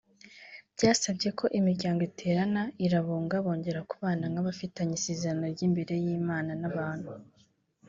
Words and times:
Byasabye 0.75 1.29
ko 1.39 1.45
imiryango 1.59 2.01
iterana 2.09 2.61
irabunga 2.85 3.35
bongera 3.45 3.79
kubana 3.89 4.25
nk’abafitanye 4.31 4.93
isezerano 4.99 5.43
ry’imbere 5.53 5.93
y’Imana 6.03 6.53
n’abantu 6.61 7.11